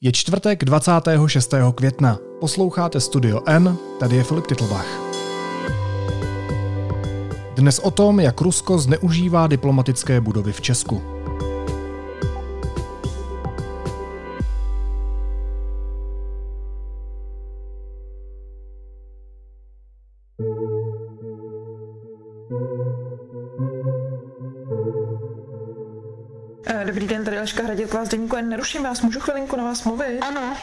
[0.00, 1.54] Je čtvrtek 26.
[1.74, 2.18] května.
[2.40, 4.86] Posloucháte Studio N, tady je Filip Titlbach.
[7.54, 11.15] Dnes o tom, jak Rusko zneužívá diplomatické budovy v Česku.
[27.46, 28.36] Aleška Hradilková z Deníku.
[28.42, 30.20] Neruším vás, můžu chvilinku na vás mluvit?
[30.20, 30.56] Ano.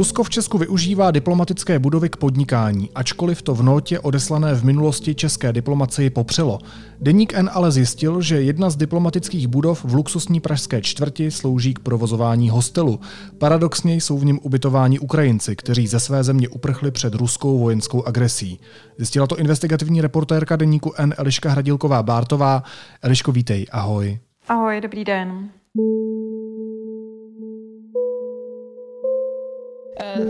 [0.00, 5.14] Rusko v Česku využívá diplomatické budovy k podnikání, ačkoliv to v notě odeslané v minulosti
[5.14, 6.58] české diplomacii popřelo.
[7.00, 11.78] Deník N ale zjistil, že jedna z diplomatických budov v luxusní pražské čtvrti slouží k
[11.78, 13.00] provozování hostelu.
[13.38, 18.60] Paradoxně jsou v něm ubytováni Ukrajinci, kteří ze své země uprchli před ruskou vojenskou agresí.
[18.96, 22.62] Zjistila to investigativní reportérka Deníku N Eliška Hradilková-Bártová.
[23.02, 24.18] Eliško, vítej, ahoj.
[24.48, 25.48] Ahoj, dobrý den.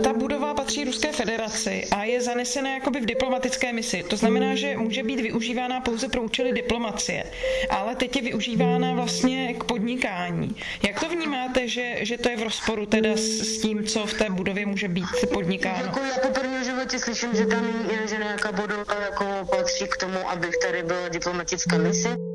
[0.03, 4.03] Ta budova patří Ruské federaci a je zanesena jakoby v diplomatické misi.
[4.03, 7.23] To znamená, že může být využívána pouze pro účely diplomacie,
[7.69, 10.55] ale teď je využívána vlastně k podnikání.
[10.87, 14.13] Jak to vnímáte, že, že to je v rozporu teda s, s tím, co v
[14.13, 15.85] té budově může být podnikáno?
[15.85, 19.25] Jako já poprvé životě slyším, že tam je, že nějaká budova jako
[19.57, 22.30] patří k tomu, aby tady byla diplomatická mise.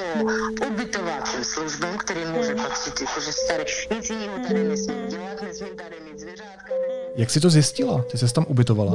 [0.00, 3.64] To ubytovacím službám, který může patřit jakože staré.
[3.96, 6.72] Nic jiného tady nesmím dělat, nesmím tady mít zvěřátka.
[7.16, 8.04] Jak jsi to zjistila?
[8.10, 8.92] Ty jsi tam ubytovala?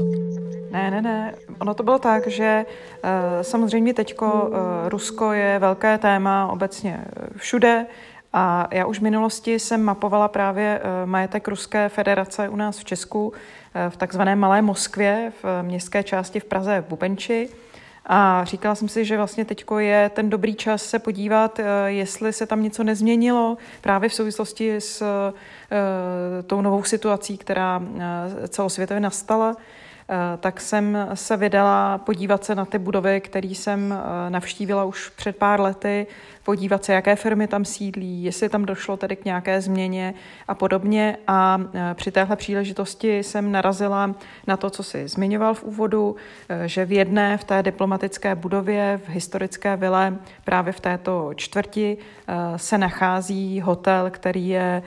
[0.72, 1.36] Ne, ne, ne.
[1.60, 3.10] Ono to bylo tak, že uh,
[3.42, 4.58] samozřejmě teďko uh,
[4.90, 7.06] Rusko je velké téma obecně
[7.38, 7.86] všude
[8.34, 12.86] a já už v minulosti jsem mapovala právě uh, majetek Ruské federace u nás v
[12.86, 13.34] Česku uh,
[13.90, 17.50] v takzvané Malé Moskvě, v městské části v Praze v Bubenči.
[18.06, 22.46] A říkala jsem si, že vlastně teď je ten dobrý čas se podívat, jestli se
[22.46, 25.04] tam něco nezměnilo právě v souvislosti s
[26.48, 27.82] tou novou situací, která
[28.48, 29.56] celosvětově nastala.
[30.40, 33.96] Tak jsem se vydala podívat se na ty budovy, které jsem
[34.30, 36.08] navštívila už před pár lety,
[36.44, 40.14] podívat se, jaké firmy tam sídlí, jestli tam došlo tedy k nějaké změně
[40.48, 41.18] a podobně.
[41.28, 41.62] A
[41.94, 44.16] při téhle příležitosti jsem narazila
[44.48, 46.16] na to, co si zmiňoval v úvodu,
[46.66, 51.98] že v jedné, v té diplomatické budově, v historické vile, právě v této čtvrti,
[52.56, 54.84] se nachází hotel, který je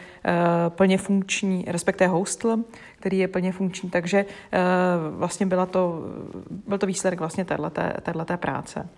[0.69, 2.59] plně funkční, respektive hostl,
[2.99, 3.91] který je plně funkční.
[3.91, 4.25] Takže
[5.11, 6.01] vlastně byla to,
[6.67, 8.89] byl to výsledek vlastně této práce.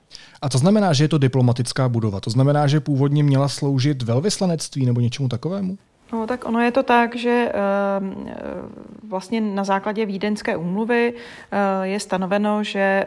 [0.43, 2.21] A to znamená, že je to diplomatická budova.
[2.21, 5.79] To znamená, že původně měla sloužit velvyslanectví nebo něčemu takovému?
[6.13, 7.53] No, tak ono je to tak, že
[9.09, 11.15] vlastně na základě Vídeňské úmluvy
[11.83, 13.05] je stanoveno, že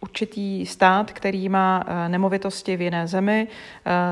[0.00, 3.48] určitý stát, který má nemovitosti v jiné zemi,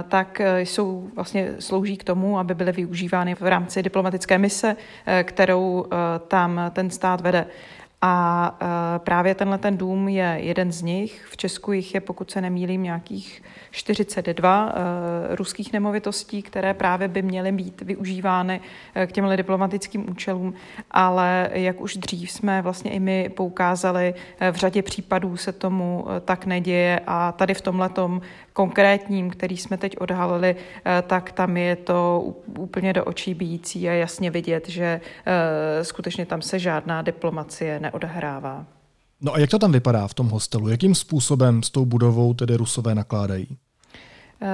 [0.08, 4.76] tak jsou vlastně slouží k tomu, aby byly využívány v rámci diplomatické mise,
[5.22, 5.84] kterou
[6.28, 7.46] tam ten stát vede.
[8.04, 8.58] A
[8.98, 11.26] právě tenhle ten dům je jeden z nich.
[11.30, 14.74] V Česku jich je, pokud se nemýlím, nějakých 42
[15.30, 18.60] ruských nemovitostí, které právě by měly být využívány
[19.06, 20.54] k těmhle diplomatickým účelům,
[20.90, 24.14] ale jak už dřív jsme vlastně i my poukázali,
[24.52, 28.20] v řadě případů se tomu tak neděje a tady v tomhletom
[28.52, 30.56] konkrétním, který jsme teď odhalili,
[31.06, 32.24] tak tam je to
[32.58, 35.00] úplně do očí bíjící a jasně vidět, že
[35.82, 38.66] skutečně tam se žádná diplomacie neodehrává.
[39.24, 40.68] No a jak to tam vypadá v tom hostelu?
[40.68, 43.56] Jakým způsobem s tou budovou tedy Rusové nakládají?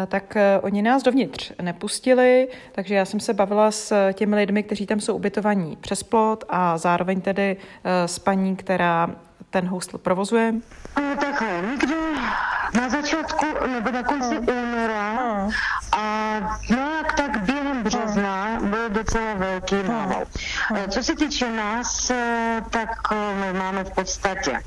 [0.06, 5.00] tak oni nás dovnitř nepustili, takže já jsem se bavila s těmi lidmi, kteří tam
[5.00, 9.10] jsou ubytovaní přes plot a zároveň tedy s paní, která
[9.50, 10.54] ten hostel provozuje.
[10.96, 11.96] No, tak někde
[12.74, 15.48] na začátku nebo na konci února
[15.92, 16.40] a
[16.70, 20.22] nějak tak během března byl docela velký nával.
[20.88, 22.12] Co se týče nás,
[22.70, 22.90] tak
[23.34, 24.60] my máme v podstatě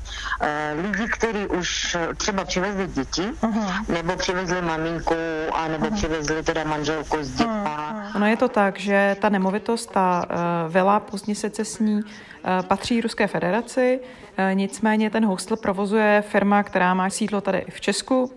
[0.82, 3.28] lidi, kteří už třeba přivezli děti,
[3.88, 5.14] nebo přivezli maminku,
[5.52, 8.10] a nebo přivezli teda manželku s dětma.
[8.16, 10.26] Ono je to tak, že ta nemovitost, ta
[10.68, 12.00] vila pozdně secesní,
[12.68, 14.00] patří Ruské federaci,
[14.54, 18.32] nicméně ten hostel provozuje firma, která má sídlo tady v Česku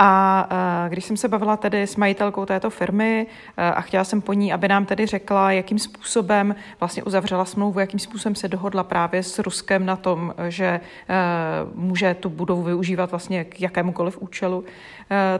[0.00, 0.48] A
[0.88, 4.68] když jsem se bavila tedy s majitelkou této firmy a chtěla jsem po ní, aby
[4.68, 9.86] nám tedy řekla, jakým způsobem vlastně uzavřela smlouvu, jakým způsobem se dohodla právě s Ruskem
[9.86, 10.80] na tom, že
[11.74, 14.64] může tu budovu využívat vlastně k jakémukoliv účelu,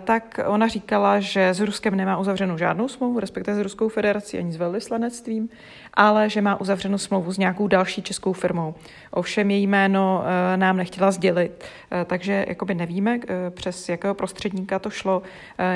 [0.04, 4.52] tak ona říkala, že s Ruskem nemá uzavřenou žádnou smlouvu, respektive s Ruskou federací ani
[4.52, 5.48] s velvyslanectvím,
[5.94, 8.74] ale že má uzavřenou smlouvu s nějakou další českou firmou.
[9.10, 10.24] Ovšem její jméno
[10.56, 11.64] nám nechtěla sdělit,
[12.04, 13.18] takže jakoby nevíme,
[13.50, 14.14] přes jakého
[14.48, 15.22] prostředníka to šlo.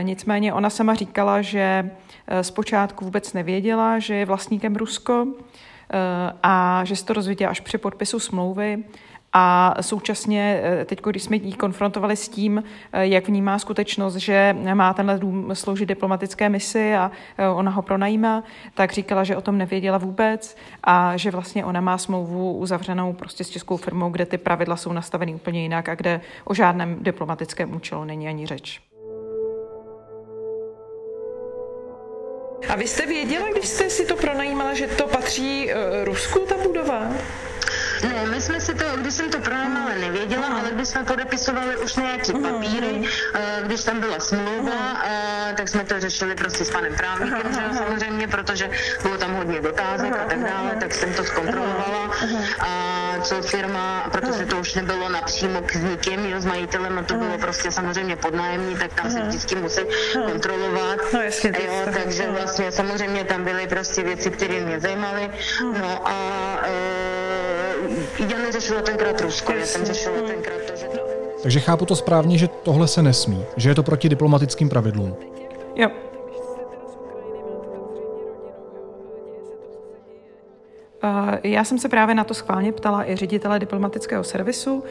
[0.03, 1.91] Nicméně ona sama říkala, že
[2.43, 5.27] zpočátku vůbec nevěděla, že je vlastníkem Rusko
[6.43, 8.85] a že se to dozvěděla až při podpisu smlouvy
[9.33, 12.63] a současně eh, teď, když jsme ji konfrontovali s tím,
[12.93, 17.83] eh, jak vnímá skutečnost, že má tenhle dům sloužit diplomatické misi a eh, ona ho
[17.83, 18.45] pronajímá,
[18.75, 23.45] tak říkala, že o tom nevěděla vůbec a že vlastně ona má smlouvu uzavřenou prostě
[23.45, 27.77] s českou firmou, kde ty pravidla jsou nastaveny úplně jinak a kde o žádném diplomatickém
[27.77, 28.81] účelu není ani řeč.
[32.69, 35.71] A vy jste věděla, když jste si to pronajímala, že to patří
[36.05, 37.09] Rusku, ta budova?
[38.03, 41.97] Ne, my jsme si to, když jsem to pronajímala, nevěděla, ale když jsme podepisovali už
[41.97, 43.03] nějaké papíry,
[43.63, 45.03] když tam byla smlouva,
[45.55, 48.71] tak jsme to řešili prostě s panem právníkem, že samozřejmě, protože
[49.03, 52.11] bylo tam hodně dotázek a tak dále, tak jsem to zkontrolovala.
[52.61, 52.69] A
[53.23, 57.39] co firma, protože to už nebylo napřímo k nikým, jo, s majitelem, a to bylo
[57.39, 59.81] prostě samozřejmě podnájemní, tak tam se vždycky musí
[60.27, 60.99] kontrolovat.
[61.13, 61.73] No, jasně, jo,
[62.03, 65.31] takže vlastně samozřejmě tam byly prostě věci, které mě zajímaly.
[65.81, 66.19] No a
[66.63, 67.22] e,
[68.29, 70.87] já neřešila tenkrát Rusko, já jsem řešila tenkrát to, že...
[71.43, 75.17] Takže chápu to správně, že tohle se nesmí, že je to proti diplomatickým pravidlům.
[75.77, 75.91] Jo,
[81.43, 84.85] Já jsem se právě na to schválně ptala i ředitele diplomatického servisu,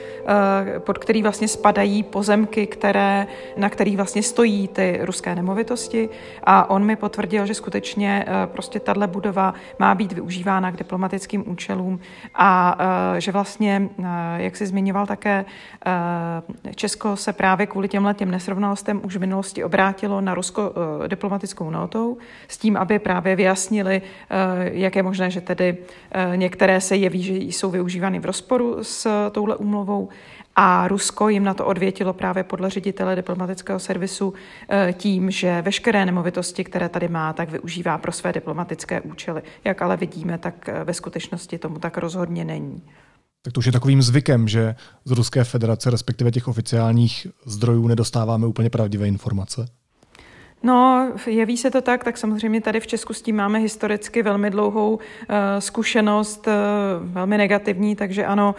[0.76, 3.28] eh, pod který vlastně spadají pozemky, které,
[3.58, 6.10] na kterých vlastně stojí ty ruské nemovitosti.
[6.44, 11.50] A on mi potvrdil, že skutečně eh, prostě tahle budova má být využívána k diplomatickým
[11.50, 12.00] účelům
[12.36, 12.78] a
[13.18, 13.90] eh, že vlastně,
[14.38, 15.46] jak si zmiňoval také,
[16.76, 20.74] Česko se právě kvůli těmhle těm nesrovnalostem už v minulosti obrátilo na Rusko
[21.08, 22.18] diplomatickou notou
[22.48, 24.02] s tím, aby právě vyjasnili,
[24.72, 26.01] jak je možné, že tedy Eh,
[26.36, 30.10] některé se jeví, že jsou využívány v rozporu s touhle úmluvou
[30.56, 34.34] a Rusko jim na to odvětilo právě podle ředitele diplomatického servisu
[34.70, 39.42] eh, tím, že veškeré nemovitosti, které tady má, tak využívá pro své diplomatické účely.
[39.64, 42.84] Jak ale vidíme, tak eh, ve skutečnosti tomu tak rozhodně není.
[43.42, 44.76] Tak to už je takovým zvykem, že
[45.06, 49.66] z Ruské federace, respektive těch oficiálních zdrojů, nedostáváme úplně pravdivé informace.
[50.64, 54.50] No, jeví se to tak, tak samozřejmě tady v Česku s tím máme historicky velmi
[54.50, 55.00] dlouhou uh,
[55.60, 56.54] zkušenost, uh,
[57.14, 58.56] velmi negativní, takže ano,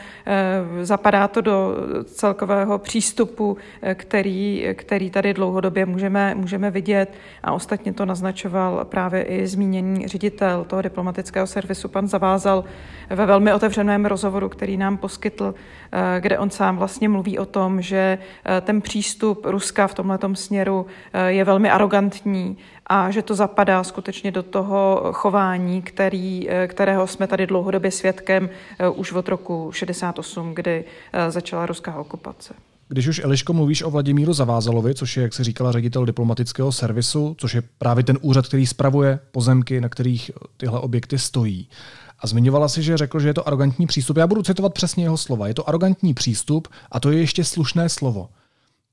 [0.76, 3.56] uh, zapadá to do celkového přístupu,
[3.94, 7.14] který, který tady dlouhodobě můžeme, můžeme vidět.
[7.43, 12.64] A ostatně to naznačoval právě i zmíněný ředitel toho diplomatického servisu, pan Zavázal,
[13.10, 15.55] ve velmi otevřeném rozhovoru, který nám poskytl,
[16.20, 20.80] kde on sám vlastně mluví o tom, že uh, ten přístup Ruska v tomto směru
[20.80, 22.56] uh, je velmi arrogantní
[22.86, 28.50] a že to zapadá skutečně do toho chování, který, eh, kterého jsme tady dlouhodobě svědkem
[28.78, 32.54] eh, už od roku 68, kdy eh, začala ruská okupace.
[32.88, 37.34] Když už Eliško mluvíš o Vladimíru Zavázalovi, což je, jak se říkala, ředitel diplomatického servisu,
[37.38, 41.68] což je právě ten úřad, který spravuje pozemky, na kterých tyhle objekty stojí.
[42.22, 44.16] A zmiňovala si, že řekl, že je to arrogantní přístup.
[44.16, 45.48] Já budu citovat přesně jeho slova.
[45.48, 48.28] Je to arrogantní přístup a to je ještě slušné slovo.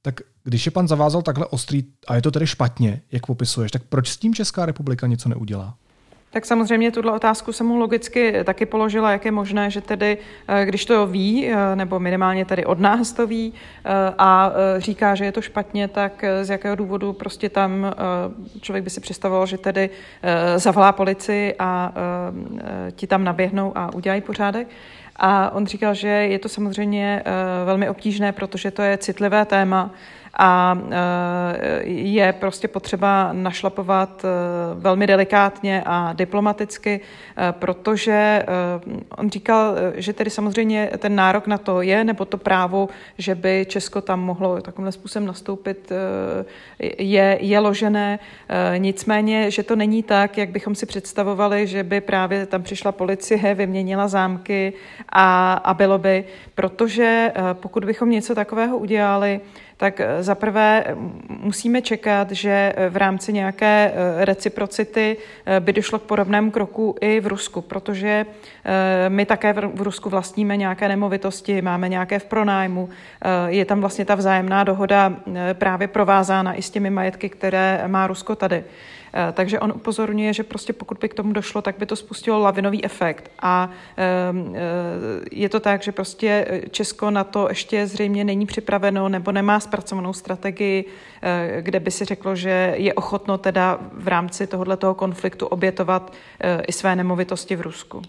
[0.02, 3.84] Tak když je pan zavázal takhle ostrý a je to tedy špatně, jak popisuješ, tak
[3.84, 5.78] proč s tím Česká republika něco neudělá?
[6.32, 10.18] Tak samozřejmě tuhle otázku jsem mu logicky taky položila, jak je možné, že tedy,
[10.48, 15.16] eh, když to ví, eh, nebo minimálně tady od nás to ví eh, a říká,
[15.16, 17.94] že je to špatně, tak z jakého důvodu prostě tam
[18.62, 19.90] člověk by si představoval, že tedy
[20.56, 21.94] zavolá policii a
[22.92, 24.68] ti tam naběhnou a udělají pořádek.
[25.16, 27.24] A on říkal, že je to samozřejmě
[27.66, 29.92] velmi obtížné, protože to je citlivé téma,
[30.34, 34.30] a eh, je prostě potřeba našlapovat eh,
[34.74, 37.00] velmi delikátně a diplomaticky,
[37.38, 38.46] eh, protože
[39.18, 43.66] on říkal, že tedy samozřejmě ten nárok na to je, nebo to právo, že by
[43.70, 45.92] Česko tam mohlo takovým způsobem nastoupit,
[46.98, 48.20] je, je ložené.
[48.78, 53.56] Nicméně, že to není tak, jak bychom si představovali, že by právě tam přišla policie,
[53.56, 54.74] vyměnila zámky
[55.10, 56.24] a, a bylo by,
[56.56, 59.42] protože pokud bychom něco takového udělali,
[59.80, 60.86] tak zaprvé
[61.30, 65.18] musíme čekat, že v rámci nějaké reciprocity
[65.60, 68.26] by došlo k podobnému kroku i v Rusku, protože
[69.10, 72.90] my také v Rusku vlastníme nějaké nemovitosti, máme nějaké v pronájmu,
[73.48, 75.14] je tam vlastně ta vzájemná dohoda
[75.54, 78.64] právě provázána i s těmi majetky, které má Rusko tady.
[79.14, 82.40] Eh, takže on upozorňuje, že prostě pokud by k tomu došlo, tak by to spustilo
[82.40, 83.32] lavinový efekt.
[83.42, 84.60] A ehm, eh,
[85.32, 90.14] je to tak, že prostě Česko na to ještě zřejmě není připraveno nebo nemá zpracovanou
[90.14, 90.86] strategii,
[91.22, 96.14] eh, kde by si řeklo, že je ochotno teda v rámci tohoto konfliktu obětovat
[96.68, 98.02] i své nemovitosti v Rusku.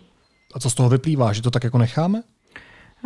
[0.54, 2.22] A co z toho vyplývá, že to tak jako necháme?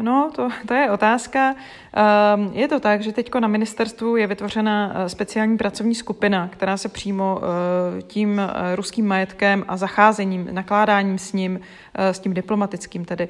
[0.02, 1.54] No, to, to je otázka.
[1.92, 6.76] Ehm, je to tak, že teď na ministerstvu je vytvořena eh, speciální pracovní skupina, která
[6.76, 11.60] se přímo eh, tím eh, ruským majetkem a zacházením, nakládáním s ním,
[11.94, 13.28] s tím diplomatickým tedy,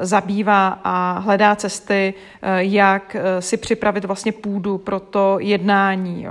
[0.00, 2.14] zabývá a hledá cesty,
[2.56, 6.26] jak si připravit vlastně půdu pro to jednání.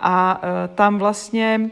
[0.00, 0.40] A
[0.74, 1.70] tam vlastně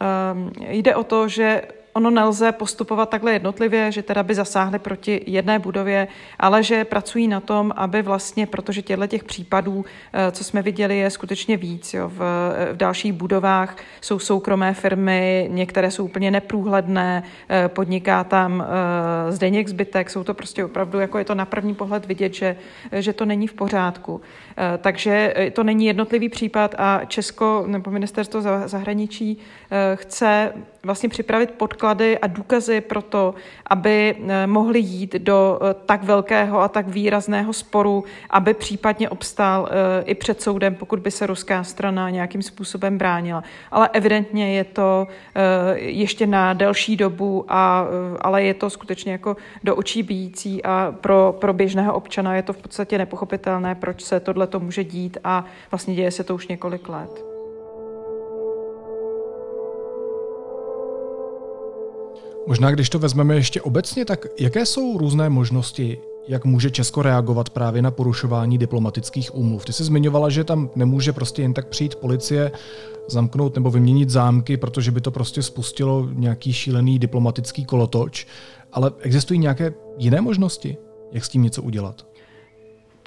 [0.00, 1.62] ehm, jde o to, že
[1.94, 6.08] ono nelze postupovat takhle jednotlivě, že teda by zasáhli proti jedné budově,
[6.38, 10.98] ale že pracují na tom, aby vlastně, protože těchto těch případů, eh, co jsme viděli,
[10.98, 11.94] je skutečně víc.
[11.94, 12.08] Jo.
[12.08, 12.18] V,
[12.72, 19.68] v dalších budovách jsou soukromé firmy, některé jsou úplně neprůhledné, eh, podniká tam eh, Zdeněk
[19.68, 22.56] zbytek, jsou to prostě opravdu, jako je to na první pohled vidět, že,
[22.92, 24.20] že to není v pořádku.
[24.78, 29.38] Takže to není jednotlivý případ a Česko nebo ministerstvo zahraničí
[29.94, 30.52] chce
[30.84, 33.34] vlastně připravit podklady a důkazy pro to,
[33.66, 39.68] aby eh, mohli jít do eh, tak velkého a tak výrazného sporu, aby případně obstál
[39.70, 43.44] eh, i před soudem, pokud by se ruská strana nějakým způsobem bránila.
[43.70, 45.06] Ale evidentně je to
[45.74, 47.86] ještě na delší dobu, a,
[48.20, 52.52] ale je to skutečně jako do očí bíjící a pro, pro běžného občana je to
[52.52, 56.48] v podstatě nepochopitelné, proč se tohle to může dít a vlastně děje se to už
[56.48, 57.33] několik let.
[62.46, 65.98] Možná, když to vezmeme ještě obecně, tak jaké jsou různé možnosti,
[66.28, 69.64] jak může Česko reagovat právě na porušování diplomatických úmluv?
[69.64, 72.52] Ty jsi zmiňovala, že tam nemůže prostě jen tak přijít policie,
[73.08, 78.26] zamknout nebo vyměnit zámky, protože by to prostě spustilo nějaký šílený diplomatický kolotoč,
[78.72, 80.76] ale existují nějaké jiné možnosti,
[81.12, 82.06] jak s tím něco udělat?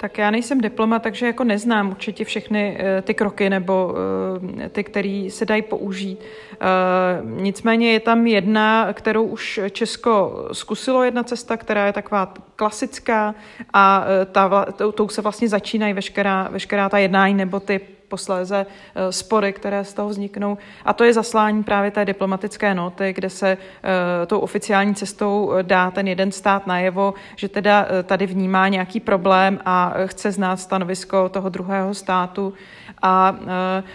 [0.00, 4.84] Tak já nejsem diplomat, takže jako neznám určitě všechny uh, ty kroky nebo uh, ty,
[4.84, 6.18] které se dají použít.
[6.18, 13.34] Uh, nicméně je tam jedna, kterou už Česko zkusilo, jedna cesta, která je taková klasická
[13.72, 19.52] a ta, tou se vlastně začínají veškerá, veškerá ta jednání nebo ty posléze eh, spory,
[19.52, 20.58] které z toho vzniknou.
[20.84, 25.62] A to je zaslání právě té diplomatické noty, kde se eh, tou oficiální cestou eh,
[25.62, 31.28] dá ten jeden stát najevo, že teda tady vnímá nějaký problém a chce znát stanovisko
[31.28, 32.54] toho druhého státu.
[33.02, 33.36] A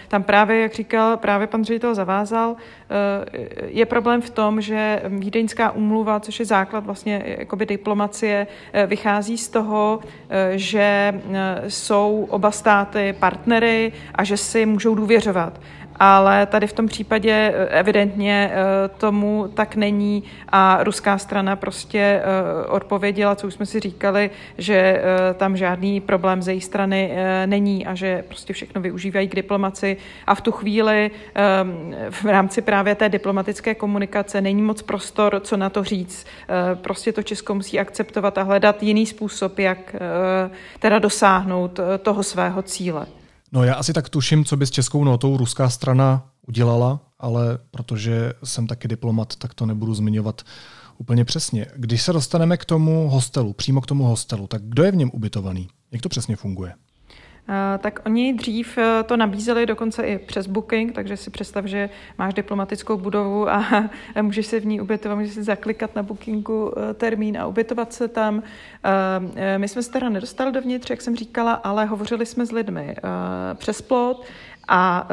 [0.08, 2.56] tam právě, jak říkal právě pan ředitel Zavázal,
[3.66, 8.46] je problém v tom, že Vídeňská umluva, což je základ vlastně jakoby diplomacie,
[8.86, 10.00] vychází z toho,
[10.54, 11.20] že
[11.68, 15.60] jsou oba státy partnery a že si můžou důvěřovat
[15.96, 21.98] ale tady v tom případě eh, evidentně eh, tomu tak není a ruská strana prostě
[21.98, 25.02] eh, odpověděla, co už jsme si říkali, že
[25.36, 29.96] tam žádný problém ze jejich strany není a že prostě všechno využívají k diplomaci
[30.26, 31.10] a v tu chvíli
[32.10, 36.26] v rámci právě té diplomatické komunikace není moc prostor, co na to říct.
[36.74, 39.96] Prostě to Česko musí akceptovat a hledat jiný způsob, jak
[40.78, 43.06] teda dosáhnout toho svého cíle.
[43.54, 48.32] No já asi tak tuším, co by s českou notou ruská strana udělala, ale protože
[48.44, 50.42] jsem taky diplomat, tak to nebudu zmiňovat
[50.98, 51.66] úplně přesně.
[51.76, 55.10] Když se dostaneme k tomu hostelu, přímo k tomu hostelu, tak kdo je v něm
[55.14, 55.68] ubytovaný?
[55.92, 56.74] Jak to přesně funguje?
[57.48, 61.90] Eh, tak oni dřív eh, to nabízeli dokonce i přes booking, takže si představ, že
[62.18, 63.90] máš diplomatickou budovu a
[64.22, 68.08] můžeš se v ní ubytovat, můžeš si zaklikat na bookingu eh, termín a ubytovat se
[68.08, 68.42] tam.
[69.56, 72.96] My jsme se teda nedostali dovnitř, jak jsem říkala, ale hovořili jsme s lidmi
[73.54, 74.24] přes plot,
[74.68, 75.08] a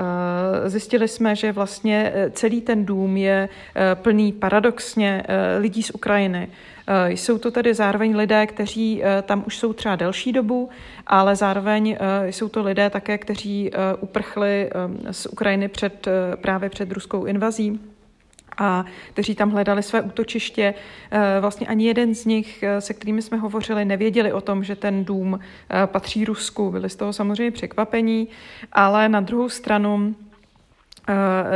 [0.65, 3.50] zjistili jsme, že vlastně celý ten dům je
[3.93, 5.23] plný paradoxně
[5.59, 6.50] lidí z Ukrajiny.
[6.88, 10.69] Eh, jsou to tedy zároveň lidé, kteří eh, tam už jsou třeba delší dobu,
[11.07, 14.69] ale zároveň eh, jsou to lidé také, kteří uprchli
[15.11, 17.79] z Ukrajiny před, právě před ruskou invazí
[18.57, 20.73] a kteří tam hledali své útočiště.
[21.39, 25.39] Vlastně ani jeden z nich, se kterými jsme hovořili, nevěděli o tom, že ten dům
[25.85, 26.71] patří Rusku.
[26.71, 28.27] Byli z toho samozřejmě překvapení,
[28.71, 30.15] ale na druhou stranu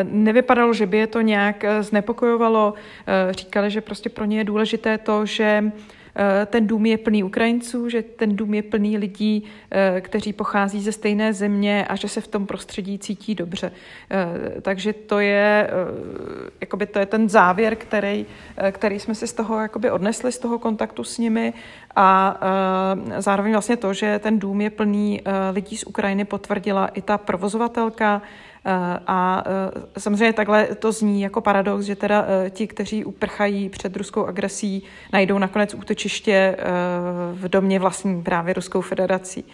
[0.03, 2.73] nevypadalo, že by je to nějak eh, znepokojovalo.
[3.07, 5.71] Eh, říkali, že prostě pro ně je důležité to, že
[6.45, 9.43] ten dům je plný Ukrajinců, že ten dům je plný lidí,
[10.01, 13.71] kteří pochází ze stejné země a že se v tom prostředí cítí dobře.
[14.61, 15.69] Takže to je,
[16.61, 18.25] jakoby to je ten závěr, který,
[18.71, 21.53] který jsme si z toho jakoby odnesli, z toho kontaktu s nimi
[21.95, 22.39] a
[23.17, 25.21] zároveň vlastně to, že ten dům je plný
[25.51, 28.21] lidí z Ukrajiny, potvrdila i ta provozovatelka,
[28.54, 28.54] Eh,
[29.07, 33.95] a eh, samozřejmě takhle to zní jako paradox, že teda eh, ti, kteří uprchají před
[33.95, 36.57] ruskou agresí, najdou nakonec útočiště
[37.33, 39.45] v domě vlastní právě Ruskou federací.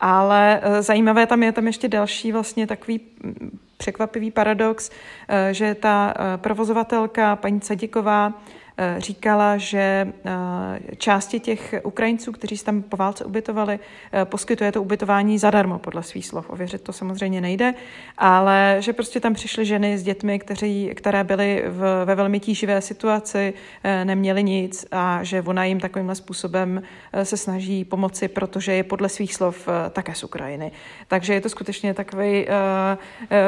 [0.00, 4.90] Ale zajímavé tam je tam ještě další vlastně takový mm, překvapivý paradox,
[5.50, 8.65] že ta provozovatelka paní Cadiková Eh,
[8.98, 13.78] říkala, že eh, části těch Ukrajinců, kteří se tam po válce ubytovali,
[14.12, 16.50] eh, poskytuje to ubytování zadarmo, podle svých slov.
[16.50, 17.74] Ověřit to samozřejmě nejde,
[18.18, 22.80] ale že prostě tam přišly ženy s dětmi, kteří, které byly v, ve velmi tíživé
[22.80, 23.54] situaci,
[24.04, 26.82] neměly nic a že ona jim takovýmhle způsobem
[27.22, 30.72] se snaží pomoci, protože je podle svých slov také z Ukrajiny.
[31.08, 32.46] Takže je to skutečně takový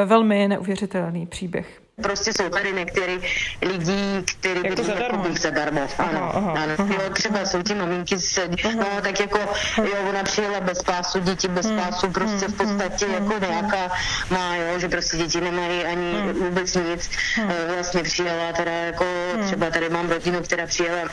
[0.04, 1.88] velmi neuvěřitelný příběh.
[2.02, 3.21] Prostě jsou tady některý
[3.62, 5.25] lidi, kteří zadarmo.
[5.25, 5.88] Jako zadarmo.
[5.99, 6.75] Ano, aha, ano.
[6.78, 6.95] Aha.
[6.95, 9.38] Jo, třeba jsou ti maminky, se, no tak jako,
[9.78, 11.81] jo, ona přijela bez pásu, děti bez hmm.
[11.81, 13.14] pásu, prostě v podstatě hmm.
[13.14, 13.90] jako nějaká
[14.31, 16.33] má, jo, že prostě děti nemají ani hmm.
[16.33, 17.11] vůbec nic.
[17.49, 19.05] Eh, vlastně přijela teda jako,
[19.47, 21.09] třeba tady mám rodinu, která přijela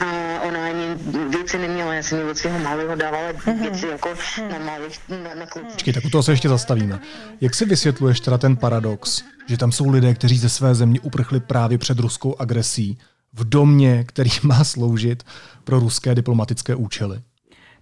[0.00, 0.94] a ona ani
[1.28, 3.62] věci neměla, já jsem jí od svého malého dávala mhm.
[3.62, 4.08] věci jako
[4.50, 7.00] na malých, na, na Počkej, tak u toho se ještě zastavíme.
[7.40, 11.40] Jak si vysvětluješ teda ten paradox, že tam jsou lidé, kteří ze své země uprchli
[11.40, 12.98] právě před ruskou agresí
[13.32, 15.22] v domě, který má sloužit
[15.64, 17.20] pro ruské diplomatické účely?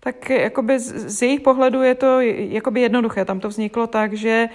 [0.04, 3.24] Tak jakoby z, z jejich pohledu je to jakoby jednoduché.
[3.24, 4.48] Tam to vzniklo tak, že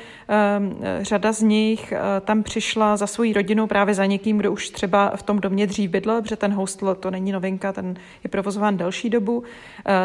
[0.60, 4.70] um, řada z nich uh, tam přišla za svojí rodinou právě za někým, kdo už
[4.70, 8.78] třeba v tom domě dřív bydlel, protože ten hostel to není novinka, ten je provozován
[8.78, 9.38] delší dobu.
[9.38, 9.44] Uh,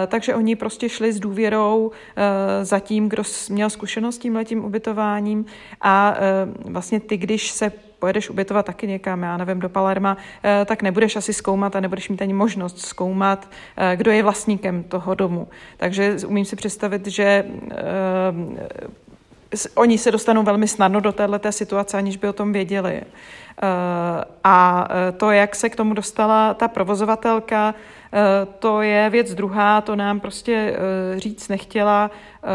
[0.06, 1.92] takže oni prostě šli s důvěrou uh,
[2.62, 5.44] za tím, kdo měl zkušenost s tím letím ubytováním
[5.80, 6.16] a
[6.66, 10.82] uh, vlastně ty, když se pojedeš ubytovat taky někam, já nevím, do Palerma, eh, tak
[10.82, 15.48] nebudeš asi zkoumat a nebudeš mít ani možnost zkoumat, eh, kdo je vlastníkem toho domu.
[15.76, 17.78] Takže umím si představit, že eh,
[19.74, 23.02] oni se dostanou velmi snadno do této situace, aniž by o tom věděli.
[24.44, 27.74] A to, jak se k tomu dostala ta provozovatelka,
[28.14, 32.10] Eh, to je věc druhá, to nám prostě eh, říct nechtěla.
[32.44, 32.48] Eh,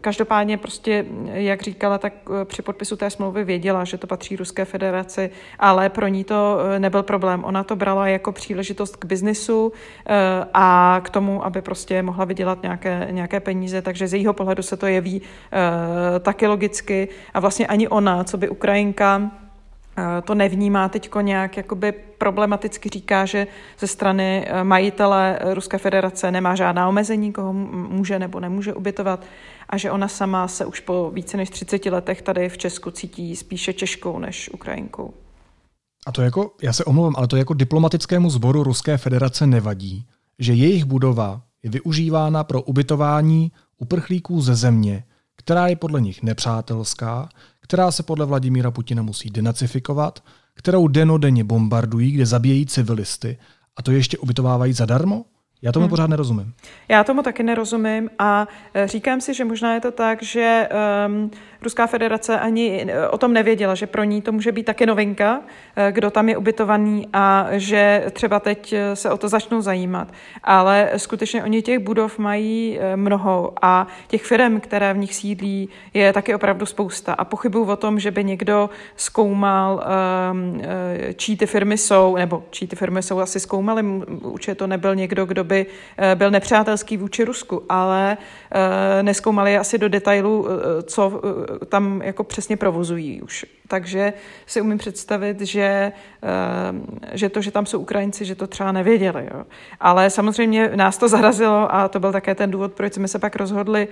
[0.00, 2.12] každopádně prostě, jak říkala, tak
[2.44, 7.02] při podpisu té smlouvy věděla, že to patří Ruské federaci, ale pro ní to nebyl
[7.02, 7.44] problém.
[7.44, 9.72] Ona to brala jako příležitost k biznisu
[10.54, 14.76] a k tomu, aby prostě mohla vydělat nějaké, nějaké peníze, takže z jejího pohledu se
[14.76, 15.22] to jeví
[16.20, 19.30] taky logicky a vlastně ani ona, co by Ukrajinka,
[20.24, 23.46] to nevnímá teď nějak jakoby problematicky říká, že
[23.78, 29.24] ze strany eh, majitele eh, Ruské federace nemá žádná omezení, koho může nebo nemůže ubytovat
[29.68, 33.36] a že ona sama se už po více než 30 letech tady v Česku cítí
[33.36, 35.14] spíše Češkou než Ukrajinkou.
[36.06, 40.06] A to jako, já se omlouvám, ale to jako diplomatickému sboru Ruské federace nevadí,
[40.38, 45.04] že jejich budova je využívána pro ubytování uprchlíků ze země,
[45.36, 47.28] která je podle nich nepřátelská,
[47.64, 50.22] která se podle Vladimíra Putina musí denacifikovat,
[50.54, 53.38] kterou denodenně bombardují, kde zabíjejí civilisty
[53.76, 55.24] a to ještě ubytovávají zadarmo?
[55.62, 55.90] Já tomu hmm.
[55.90, 56.54] pořád nerozumím.
[56.88, 60.68] Já tomu taky nerozumím a e, říkám si, že možná je to tak, že
[61.06, 61.30] um,
[61.64, 65.40] Ruská federace ani e, o tom nevěděla, že pro ní to může být taky novinka,
[65.76, 70.08] e, kdo tam je ubytovaný a že třeba teď se o to začnou zajímat.
[70.42, 76.12] Ale skutečně oni těch budov mají mnoho a těch firm, které v nich sídlí, je
[76.12, 77.12] taky opravdu spousta.
[77.12, 79.84] A pochybuju o tom, že by někdo zkoumal,
[80.32, 80.62] um,
[81.16, 83.82] čí ty firmy jsou, nebo čí ty firmy jsou asi zkoumali,
[84.22, 85.66] určitě to nebyl někdo, kdo by by
[85.98, 88.16] eh, byl nepřátelský vůči Rusku, ale
[88.50, 91.20] eh, neskoumali asi do detailu, eh, co
[91.68, 93.46] tam jako přesně provozují už.
[93.68, 94.12] Takže
[94.46, 95.92] si umím představit, že,
[97.12, 99.28] že to, že tam jsou Ukrajinci, že to třeba nevěděli.
[99.34, 99.44] Jo.
[99.80, 103.36] Ale samozřejmě nás to zarazilo a to byl také ten důvod, proč jsme se pak
[103.36, 103.88] rozhodli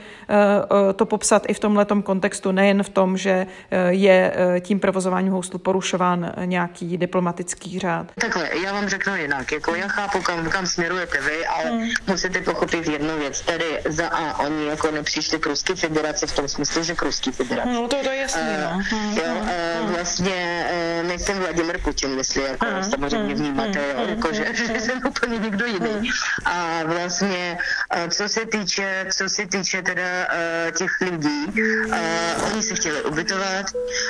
[0.96, 3.46] to popsat i v tomhle kontextu, nejen v tom, že
[3.88, 8.06] je tím provozováním hostlu porušován nějaký diplomatický řád.
[8.20, 9.52] Takhle, já vám řeknu jinak.
[9.52, 11.88] Jako já chápu, kam, kam směrujete vy, ale hmm.
[12.06, 13.40] musíte pochopit jednu věc.
[13.40, 17.32] Tady za A oni jako nepřišli k Ruské federaci v tom smyslu, že k Ruské
[17.44, 17.72] federaci.
[17.72, 18.80] No to, to je jasné, no.
[19.22, 19.34] Jo,
[19.86, 20.66] vlastně
[21.02, 26.10] nejsem Vladimir Putin, jestli jako samozřejmě vnímáte, jo, jako, že, že jsem úplně někdo jiný.
[26.44, 27.58] A vlastně,
[28.10, 30.26] co se týče, co se týče teda
[30.78, 31.46] těch lidí,
[32.52, 33.66] oni se chtěli ubytovat,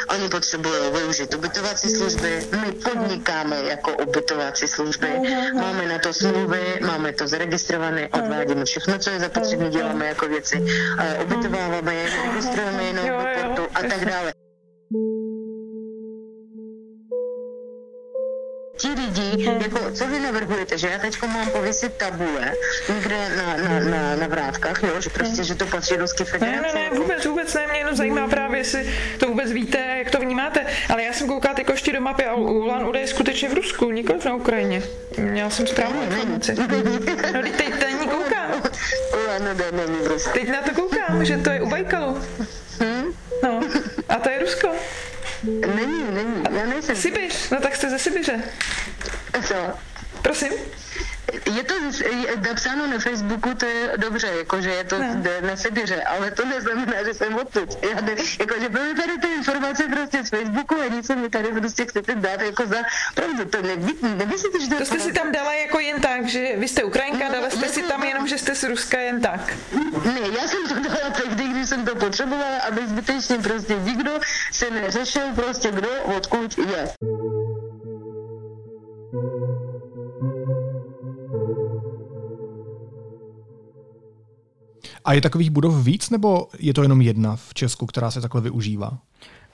[0.08, 5.08] oni potřebují využít ubytovací služby, my podnikáme jako ubytovací služby,
[5.54, 10.64] máme na to smlouvy, máme to zaregistrované, odvádíme všechno, co je zapotřebí, děláme jako věci,
[11.24, 14.32] ubytováváme je, registrujeme je na portu a tak dále.
[18.82, 22.52] ti lidi, jako, co vy navrhujete, že já teď mám pověsit tabule
[22.94, 26.62] někde na, na, na, na vrátkách, jo, že prostě, že to patří Ruské federace?
[26.62, 30.10] Ne, ne, ne, vůbec, vůbec ne, mě jenom zajímá právě, jestli to vůbec víte, jak
[30.10, 33.48] to vnímáte, ale já jsem koukala jako ještě do mapy a Ulan Ude je skutečně
[33.48, 34.82] v Rusku, nikoliv na Ukrajině.
[35.18, 36.54] Měla jsem správnou informaci.
[37.34, 38.62] No, teď, teď není koukám.
[39.24, 40.30] Ulan Ude není v Rusku.
[40.32, 42.18] Teď na to koukám, že to je u Bajkalu.
[42.80, 42.91] Hm?
[43.42, 43.60] No,
[44.08, 44.68] a to je Rusko.
[45.74, 46.96] Není, není, já nejsem.
[46.96, 48.42] Sibiř, no tak jste ze Sibiře.
[49.48, 49.54] Co?
[50.22, 50.52] Prosím?
[51.56, 55.22] Je to je napsáno na Facebooku, to je dobře, jakože je to no.
[55.40, 57.78] na Sibiře, ale to neznamená, že jsem odtud.
[57.90, 61.84] Já ne, jakože byly tady ty informace prostě z Facebooku a nic mi tady prostě
[61.86, 62.76] chcete dát jako za
[63.14, 63.44] pravdu.
[63.44, 66.68] To neví, nemyslíte, že to, to jste si tam dala jako jen tak, že vy
[66.68, 69.54] jste Ukrajinka, no, dala jste si tam jenom, že jste z Ruska jen tak.
[70.04, 71.01] Ne, já jsem to dala
[71.72, 74.10] jsem to potřebovala, aby zbytečně prostě nikdo
[74.52, 76.88] se neřešil prostě kdo odkud je.
[85.04, 88.40] A je takových budov víc, nebo je to jenom jedna v Česku, která se takhle
[88.40, 88.98] využívá?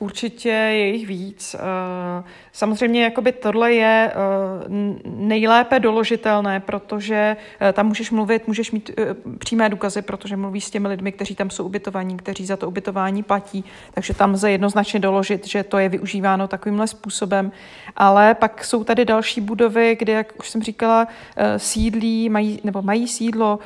[0.00, 1.56] Určitě je jich víc.
[1.58, 4.16] Eh, samozřejmě jakoby tohle je eh,
[5.04, 8.90] nejlépe doložitelné, protože eh, tam můžeš mluvit, můžeš mít
[9.38, 13.22] přímé důkazy, protože mluvíš s těmi lidmi, kteří tam jsou ubytovaní, kteří za to ubytování
[13.22, 17.52] platí, takže tam lze jednoznačně doložit, že to je využíváno takovýmhle způsobem.
[17.96, 21.08] Ale pak jsou tady další budovy, kde, jak už jsem říkala,
[21.56, 23.58] sídlí, mají, nebo mají sídlo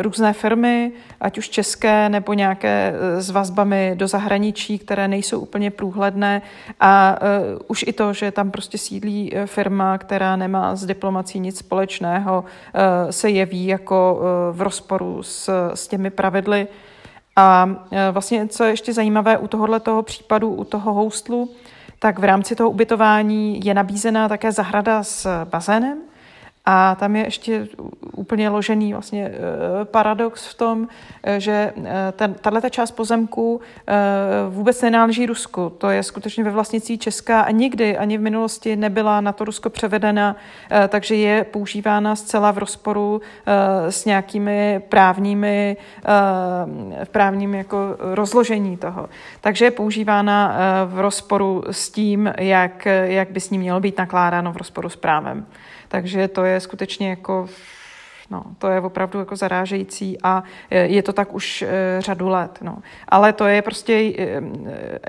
[0.00, 6.42] různé firmy, ať už české nebo nějaké s vazbami do zahraničí, které nejsou úplně průhledné
[6.80, 11.40] a uh, už i to, že tam prostě sídlí e, firma, která nemá s diplomací
[11.40, 16.68] nic společného, uh, se jeví jako uh, v rozporu s, s těmi pravidly.
[17.36, 17.70] A
[18.12, 21.50] vlastně, co je ještě zajímavé u tohohle toho případu, u toho hostlu,
[21.98, 25.98] tak v rámci toho ubytování je nabízená také zahrada s bazénem,
[26.72, 27.68] a tam je ještě
[28.16, 30.88] úplně ložený vlastně eh, paradox v tom,
[31.22, 33.60] eh, že eh, tato část pozemku
[34.48, 35.72] vůbec nenáleží Rusku.
[35.78, 39.70] To je skutečně ve vlastnictví Česká a nikdy ani v minulosti nebyla na to Rusko
[39.70, 40.36] převedena,
[40.88, 43.20] takže je používána zcela v rozporu
[43.88, 45.76] s nějakými právními,
[47.10, 49.08] právním jako rozložení toho.
[49.40, 50.56] Takže je používána
[50.86, 54.96] v rozporu s tím, jak, jak by s ní mělo být nakládáno v rozporu s
[54.96, 55.46] právem.
[55.90, 57.48] Takže to je skutečně jako
[58.30, 62.58] No, to je opravdu jako zarážející a je to tak už e, řadu let.
[62.62, 62.78] No.
[63.08, 64.40] Ale to je prostě, e,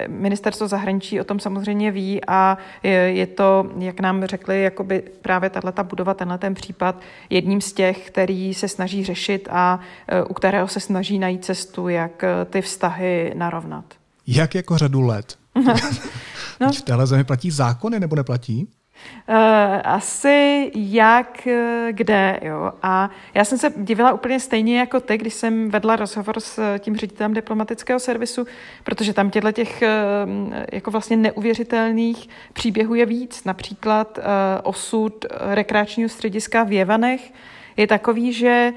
[0.07, 5.83] ministerstvo zahraničí o tom samozřejmě ví a je, to, jak nám řekli, jakoby právě tato
[5.83, 10.67] budova, tenhle ten případ, jedním z těch, který se snaží řešit a e, u kterého
[10.67, 13.85] se snaží najít cestu, jak ty vztahy narovnat.
[14.27, 15.37] Jak jako řadu let?
[16.59, 16.71] no.
[16.71, 18.67] V téhle zemi platí zákony nebo neplatí?
[19.29, 19.35] Uh,
[19.83, 22.71] asi jak, eh, kde, jo.
[22.83, 26.95] A já jsem se divila úplně stejně jako ty, když jsem vedla rozhovor s tím
[26.95, 28.45] ředitelem diplomatického servisu,
[28.83, 29.83] protože tam těchto těch
[30.71, 33.43] jako vlastně neuvěřitelných příběhů je víc.
[33.43, 34.19] Například
[34.63, 37.33] osud rekreačního střediska v Jevanech
[37.77, 38.73] je takový, že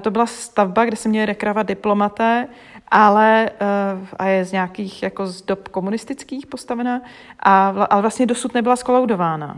[0.00, 2.48] to byla stavba, kde se měli rekreovat diplomaté,
[2.92, 3.50] ale
[4.18, 7.02] a je z nějakých jako z dob komunistických postavená,
[7.40, 9.56] a, ale vlastně dosud nebyla skoloudována.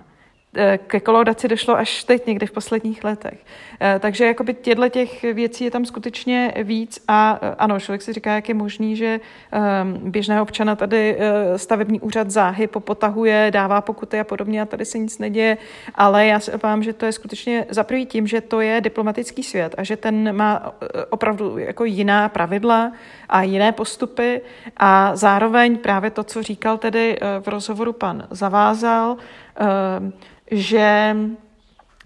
[0.56, 3.38] Eh, ke kolaudaci došlo až teď někdy v posledních letech.
[3.80, 8.12] Eh, takže jakoby těchto těch věcí je tam skutečně víc a eh, ano, člověk si
[8.12, 9.20] říká, jak je možný, že
[9.52, 11.18] ehm, běžného občana tady
[11.56, 15.58] stavební úřad záhy popotahuje, dává pokuty a podobně a tady se nic neděje,
[15.94, 19.74] ale já se obávám, že to je skutečně za tím, že to je diplomatický svět
[19.78, 20.74] a že ten má
[21.10, 22.92] opravdu jako jiná pravidla
[23.28, 24.40] a jiné postupy
[24.76, 29.16] a zároveň právě to, co říkal tedy v rozhovoru pan Zavázal,
[29.56, 30.12] ehm,
[30.50, 31.16] že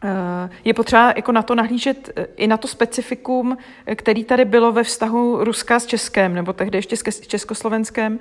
[0.04, 4.44] Eh, je potřeba jako na to nahlížet eh, i na to specifikum, eh, který tady
[4.44, 8.18] bylo ve vztahu Ruska s Českem, nebo tehdy ještě s Československem,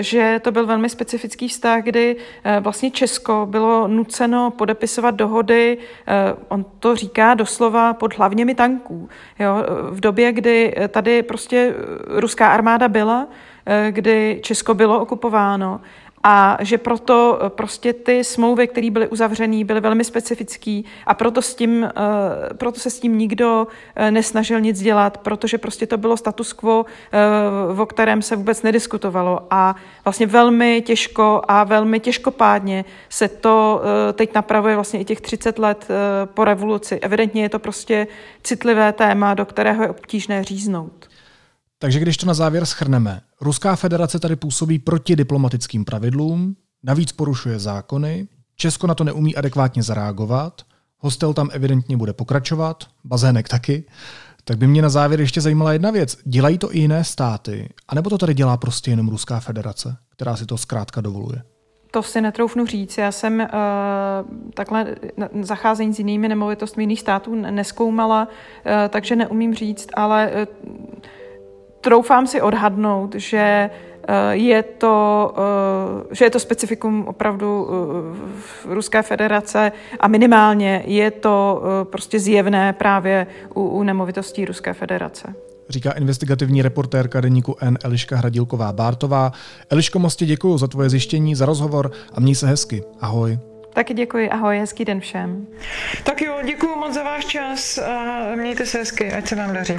[0.00, 2.16] že to byl velmi specifický vztah, kdy
[2.60, 5.78] vlastně Česko bylo nuceno podepisovat dohody,
[6.48, 9.08] on to říká doslova pod hlavněmi tanků.
[9.38, 9.64] Jo?
[9.90, 11.74] V době, kdy tady prostě
[12.06, 13.28] ruská armáda byla,
[13.90, 15.80] kdy Česko bylo okupováno
[16.22, 21.42] a že proto eh, prostě ty smlouvy, které byly uzavřené, byly velmi specifické a proto,
[21.42, 25.96] s tím, eh, proto se s tím nikdo eh, nesnažil nic dělat, protože prostě to
[25.96, 26.84] bylo status quo,
[27.78, 34.34] o kterém se vůbec nediskutovalo a vlastně velmi těžko a velmi těžkopádně se to teď
[34.34, 35.88] napravuje vlastně i těch 30 let
[36.24, 36.98] po revoluci.
[37.02, 38.06] Evidentně je to prostě
[38.42, 41.07] citlivé téma, do kterého je obtížné říznout.
[41.80, 47.58] Takže když to na závěr schrneme, Ruská federace tady působí proti diplomatickým pravidlům, navíc porušuje
[47.58, 50.62] zákony, Česko na to neumí adekvátně zareagovat,
[50.98, 53.84] hostel tam evidentně bude pokračovat, bazének taky,
[54.44, 56.18] tak by mě na závěr ještě zajímala jedna věc.
[56.24, 57.68] Dělají to i jiné státy?
[57.88, 61.42] A nebo to tady dělá prostě jenom Ruská federace, která si to zkrátka dovoluje?
[61.90, 62.98] To si netroufnu říct.
[62.98, 64.96] Já jsem uh, takhle
[65.42, 70.68] zacházení s jinými nemovitostmi jiných států neskoumala, uh, takže neumím říct, ale uh,
[71.88, 73.70] troufám si odhadnout, že
[74.08, 75.34] eh, je to,
[76.10, 82.72] eh, že je to specifikum opravdu eh, Ruské federace a minimálně je to prostě zjevné
[82.72, 85.34] právě u, u nemovitostí Ruské federace
[85.68, 89.32] říká investigativní reportérka deníku N Eliška Hradilková-Bártová.
[89.70, 92.82] Eliško, moc děkuji za tvoje zjištění, za rozhovor a měj se hezky.
[93.00, 93.38] Ahoj.
[93.72, 95.46] Taky děkuji, ahoj, hezký den všem.
[96.04, 99.76] Tak jo, děkuji moc za váš čas a mějte se hezky, ať se vám daří.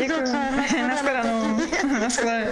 [0.00, 0.32] Děkuji.
[0.88, 1.56] Naschledanou.
[2.00, 2.46] Naschle.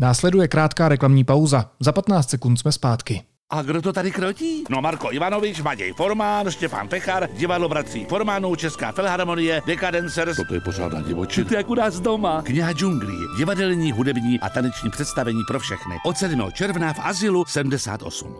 [0.00, 1.70] Následuje krátká reklamní pauza.
[1.80, 3.29] Za 15 sekund jsme zpátky.
[3.52, 4.64] A kdo to tady krotí?
[4.70, 10.36] No Marko Ivanovič, Matěj Formán, Štěpán Pechar, divadlo bratří Formánů, Česká filharmonie, Decadencers.
[10.48, 11.48] To je pořádá divočit.
[11.48, 12.42] To je jak u nás doma.
[12.42, 15.96] Kniha džunglí, divadelní, hudební a taneční představení pro všechny.
[16.04, 16.52] Od 7.
[16.52, 18.36] června v Azilu 78.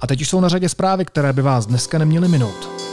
[0.00, 2.85] A teď už jsou na řadě zprávy, které by vás dneska neměly minout.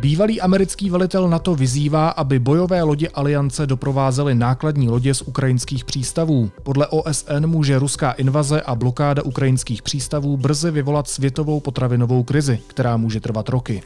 [0.00, 6.50] Bývalý americký velitel NATO vyzývá, aby bojové lodě aliance doprovázely nákladní lodě z ukrajinských přístavů.
[6.62, 12.96] Podle OSN může ruská invaze a blokáda ukrajinských přístavů brzy vyvolat světovou potravinovou krizi, která
[12.96, 13.82] může trvat roky.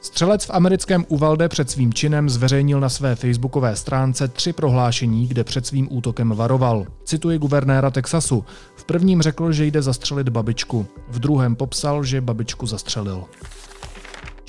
[0.00, 5.44] Střelec v americkém Uvalde před svým činem zveřejnil na své facebookové stránce tři prohlášení, kde
[5.44, 6.86] před svým útokem varoval.
[7.04, 8.44] Cituji guvernéra Texasu.
[8.76, 10.86] V prvním řekl, že jde zastřelit babičku.
[11.08, 13.24] V druhém popsal, že babičku zastřelil.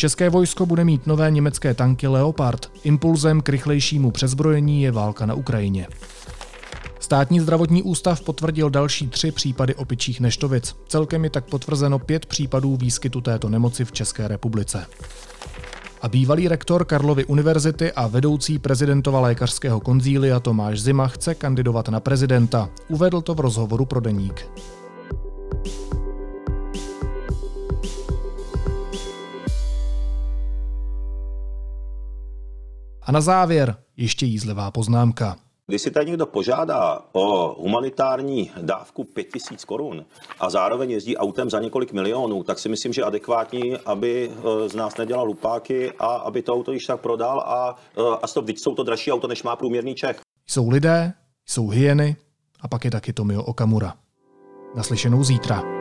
[0.02, 2.72] České vojsko bude mít nové německé tanky Leopard.
[2.84, 5.88] Impulzem k rychlejšímu přezbrojení je válka na Ukrajině.
[7.00, 10.76] Státní zdravotní ústav potvrdil další tři případy opičích neštovic.
[10.88, 14.86] Celkem je tak potvrzeno pět případů výskytu této nemoci v České republice.
[16.02, 22.00] A bývalý rektor Karlovy univerzity a vedoucí prezidentova lékařského konzília Tomáš Zima chce kandidovat na
[22.00, 22.70] prezidenta.
[22.90, 24.48] Uvedl to v rozhovoru pro deník.
[33.04, 35.36] A na závěr ještě jízlivá poznámka.
[35.68, 40.06] Když si tady někdo požádá o humanitární dávku 5000 korun
[40.40, 44.76] a zároveň jezdí autem za několik milionů, tak si myslím, že adekvátní, aby eh, z
[44.76, 48.76] nás nedělal lupáky a aby to auto již tak prodal a, eh, a stop, jsou
[48.76, 50.20] to dražší auto, než má průměrný Čech.
[50.48, 51.14] Jsou lidé,
[51.46, 52.16] jsou hyeny
[52.62, 53.94] a pak je taky Tomio Okamura.
[54.76, 55.81] Naslyšenou zítra.